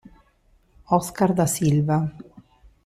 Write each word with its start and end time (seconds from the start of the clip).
Oscar 0.87 1.31
da 1.37 1.45
Silva 1.45 2.11